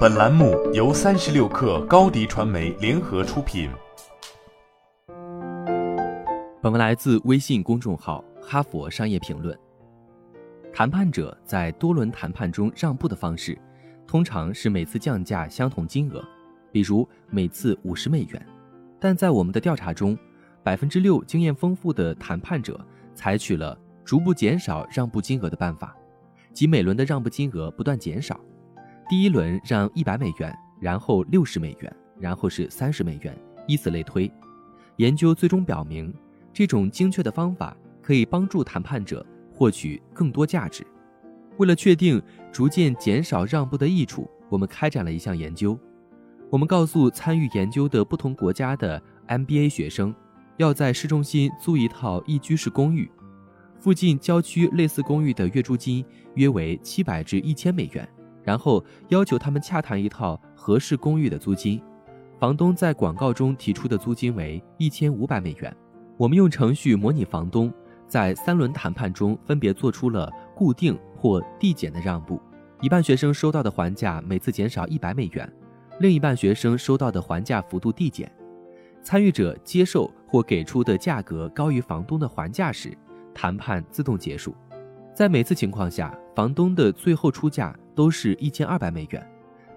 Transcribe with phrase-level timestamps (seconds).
[0.00, 3.70] 本栏目由三十六氪高低传媒联合出品。
[6.60, 9.56] 本文来自微信公众号《哈佛商业评论》。
[10.70, 13.56] 谈判者在多轮谈判中让步的方式，
[14.06, 16.22] 通常是每次降价相同金额，
[16.70, 18.46] 比如每次五十美元。
[18.98, 20.16] 但在我们的调查中，
[20.62, 22.78] 百分之六经验丰富的谈判者
[23.14, 25.96] 采取了逐步减少让步金额的办法，
[26.52, 28.38] 即每轮的让步金额不断减少。
[29.10, 34.30] 第一轮让一百美元，然后六十美元，然后是三十美元，以此类推。
[34.98, 36.14] 研究最终表明，
[36.52, 40.86] 这种精确的方法可以帮助谈判者获取更多价值。
[41.56, 45.76] 为了确定逐渐减少让步的益处，我们开展了一项研究。
[46.48, 50.14] 我们告诉参与研究的不同国家的 MBA 学生，
[50.56, 53.10] 要在市中心租一套一居室公寓，
[53.76, 56.04] 附近郊区类似公寓的月租金
[56.34, 58.08] 约为七百至一千美元。
[58.50, 61.80] 然后要求他们洽谈一套合适公寓的租金，
[62.40, 65.72] 房东在广告中提出的租金为一千五百美元。
[66.16, 67.72] 我们用程序模拟房东
[68.08, 72.42] 在三轮谈判中分别做出了固定或递减的让步，
[72.80, 75.48] 一半学生收到的还价每次减少一百美元，
[76.00, 78.28] 另一半学生收到的还价幅度递减。
[79.00, 82.98] 参与者接受或给出的价格高于房东的还价时，
[83.32, 84.52] 谈判自动结束。
[85.14, 87.72] 在每次情况下，房东的最后出价。
[88.00, 89.30] 都是一千二百美元，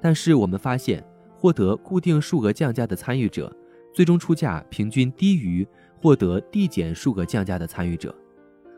[0.00, 1.00] 但是我们发现，
[1.36, 3.56] 获得固定数额降价的参与者，
[3.94, 5.64] 最终出价平均低于
[6.02, 8.12] 获得递减数额降价的参与者。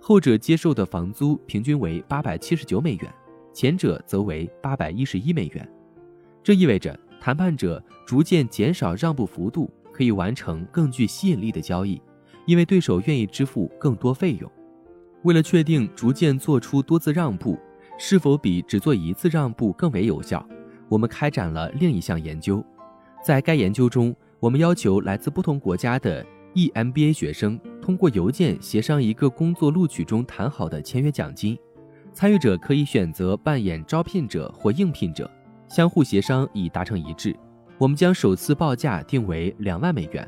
[0.00, 3.12] 后者接受的房租平均为八百七十九美元，
[3.52, 5.70] 前者则为八百一十一美元。
[6.42, 12.00] 这意味着谈判者逐渐减少让步幅度，可以完成更具吸引力的交易，
[12.46, 14.50] 因为对手愿意支付更多费用。
[15.24, 17.58] 为了确定逐渐做出多次让步。
[17.98, 20.46] 是否比只做一次让步更为有效？
[20.88, 22.64] 我们开展了另一项研究。
[23.22, 26.24] 在该研究中，我们要求来自不同国家的
[26.54, 31.58] EMBA 学生通过邮件协商一个工作录取中谈好的签约奖金。
[32.12, 35.30] 参与者可以选择扮演招聘者或应聘者，
[35.68, 37.34] 相互协商以达成一致。
[37.78, 40.26] 我们将首次报价定为两万美元，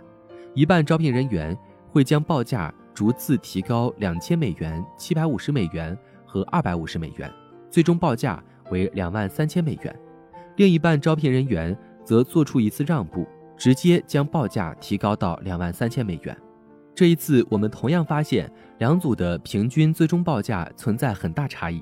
[0.55, 1.57] 一半招聘人员
[1.91, 5.97] 会将报价逐次提高两千美元、七百五十美元
[6.27, 7.33] 和二百五十美元。
[7.71, 9.95] 最终报价为两万三千美元，
[10.57, 16.37] 另一半招聘人员则做出一次让步，直接将报价提高到两万三千美元。
[16.95, 21.81] 这一次，我们同样发现两组的平均最终报价存在很大差异。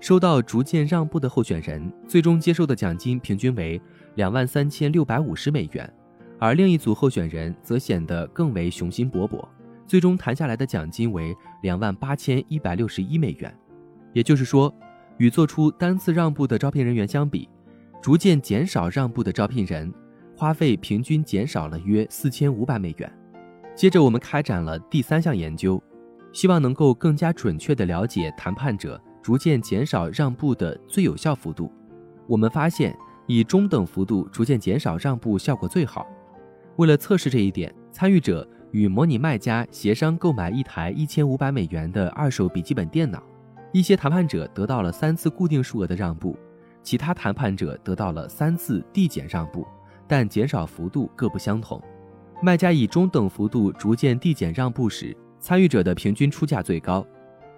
[0.00, 3.80] 收到逐渐让步的候选人，最终接受的奖金平均为
[4.14, 5.92] 两万三千六百五十美元，
[6.38, 9.44] 而另一组候选人则显得更为雄心勃勃，
[9.86, 13.54] 最终谈下来的奖金为两万八千一百六十一美元。
[14.12, 14.72] 也就是说。
[15.18, 17.48] 与做出单次让步的招聘人员相比，
[18.02, 19.92] 逐渐减少让步的招聘人
[20.36, 23.12] 花费平均减少了约四千五百美元。
[23.74, 25.82] 接着，我们开展了第三项研究，
[26.32, 31.70] 希望能够更加准确地了解谈判者逐渐减少让步的最有效幅度。
[32.26, 32.96] 我们发现，
[33.26, 36.06] 以中等幅度逐渐减少让步效果最好。
[36.76, 43.22] 为了测试这一点，参与者与模拟卖家协商购买一台一千五百美元的二手笔记本电脑。
[43.72, 46.36] 一些谈判者得到了三次固定数额的让步，
[46.82, 49.66] 其他谈判者得到了三次递减让步，
[50.06, 51.82] 但减少幅度各不相同。
[52.42, 57.06] 卖家以中等幅度逐渐递减让步时，参与者的平均出价最高。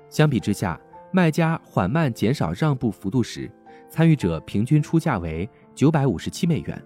[0.08, 0.80] 相比之下，
[1.12, 3.50] 卖家缓慢减少让步幅度时，
[3.88, 6.82] 参与者平均出价为九百五十七美元。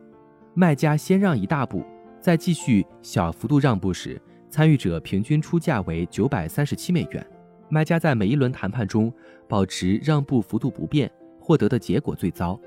[0.54, 1.84] 卖家先让一大步，
[2.20, 7.26] 再继续小幅度让步时，参与者平均出价为九百三十七美元。
[7.72, 9.10] 卖家在每一轮谈判中
[9.48, 11.10] 保持让步幅度不变，
[11.40, 12.60] 获得的结果最糟。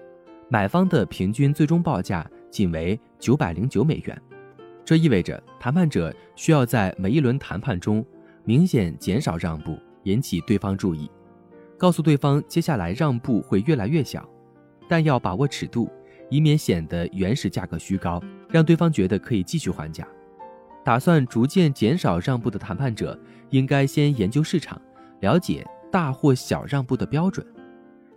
[0.49, 4.19] 买方的平均最终报价仅为九百零九美元，
[4.83, 8.03] 这意味着谈判者需要在每一轮谈判中
[8.45, 11.07] 明显减少让步，引起对方注意，
[11.77, 14.27] 告诉对方接下来让步会越来越小，
[14.89, 15.87] 但要把握尺度，
[16.31, 18.19] 以免显得原始价格虚高，
[18.49, 20.07] 让对方觉得可以继续还价。
[20.83, 23.19] 打算逐渐减少让步的谈判者
[23.51, 24.81] 应该先研究市场。
[25.21, 27.45] 了解大或小让步的标准。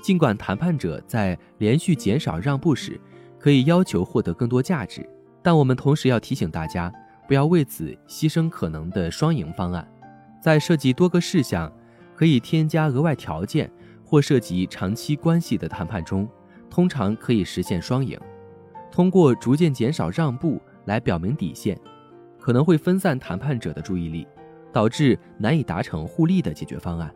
[0.01, 3.01] 尽管谈判者在连续减少让步时
[3.39, 5.09] 可以要求获得更多价值，
[5.43, 6.93] 但我们同时要提醒大家，
[7.27, 9.87] 不要为此牺牲可能的双赢方案。
[10.41, 11.73] 在涉及多个事项、
[12.15, 13.71] 可以添加额外条件
[14.05, 16.29] 或涉及长期关系的谈判中，
[16.71, 18.19] 通常可以实现双赢。
[18.91, 21.79] 通过逐渐减少让步来表明底线，
[22.39, 24.27] 可能会分散谈判者的注意力。
[24.73, 27.13] 导致难以达成互利的解决方案。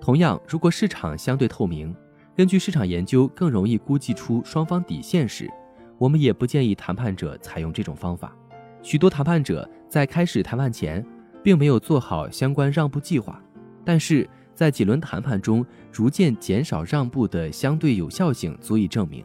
[0.00, 1.94] 同样，如果市场相对透明，
[2.36, 5.50] 根据市场研究更容易估计出双方底线时，
[5.98, 8.36] 我们也不建议谈判者采用这种方法。
[8.82, 11.04] 许多谈判者在开始谈判前，
[11.42, 13.42] 并没有做好相关让步计划，
[13.84, 19.24] 但是在几轮谈判中逐渐减少让步的相对有效性，足以证明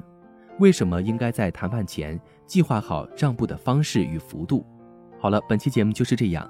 [0.59, 4.65] 为什么应该在谈判前计划好让步的方式与幅度。
[5.19, 6.49] 好了，本期节目就是这样，